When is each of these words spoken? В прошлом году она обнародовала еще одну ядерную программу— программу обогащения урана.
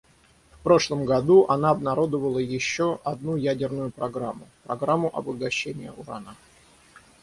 В 0.49 0.59
прошлом 0.63 1.05
году 1.05 1.45
она 1.47 1.69
обнародовала 1.69 2.39
еще 2.39 2.99
одну 3.03 3.35
ядерную 3.35 3.91
программу— 3.91 4.49
программу 4.63 5.15
обогащения 5.15 5.91
урана. 5.91 6.35